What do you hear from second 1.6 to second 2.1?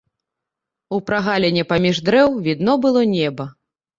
паміж